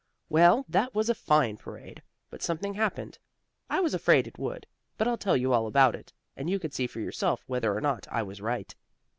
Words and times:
Well, 0.29 0.65
that 0.67 0.95
was 0.95 1.11
a 1.11 1.13
fine 1.13 1.57
parade. 1.57 2.01
But 2.31 2.41
something 2.41 2.73
happened. 2.73 3.19
I 3.69 3.79
was 3.81 3.93
afraid 3.93 4.25
it 4.25 4.39
would, 4.39 4.65
but 4.97 5.07
I'll 5.07 5.15
tell 5.15 5.37
you 5.37 5.53
all 5.53 5.67
about 5.67 5.93
it, 5.93 6.11
and 6.35 6.49
you 6.49 6.57
can 6.57 6.71
see 6.71 6.87
for 6.87 6.99
yourself 6.99 7.43
whether 7.45 7.71
or 7.77 7.81
not 7.81 8.07
I 8.09 8.23
was 8.23 8.41
right. 8.41 8.73